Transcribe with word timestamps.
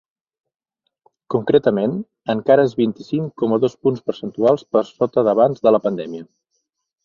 Concretament, 1.33 1.93
encara 2.35 2.65
és 2.71 2.75
vint-i-cinc 2.81 3.37
coma 3.43 3.61
dos 3.69 3.77
punts 3.87 4.03
percentuals 4.11 4.67
per 4.73 4.87
sota 4.93 5.29
d’abans 5.31 5.67
de 5.69 5.79
la 5.79 5.87
pandèmia. 5.89 6.31